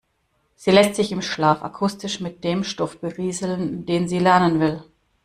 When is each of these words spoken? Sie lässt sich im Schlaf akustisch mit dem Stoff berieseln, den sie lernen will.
Sie 0.55 0.71
lässt 0.71 0.95
sich 0.95 1.11
im 1.11 1.21
Schlaf 1.21 1.61
akustisch 1.61 2.21
mit 2.21 2.43
dem 2.43 2.63
Stoff 2.63 2.99
berieseln, 2.99 3.85
den 3.85 4.07
sie 4.09 4.17
lernen 4.17 4.59
will. 4.59 4.83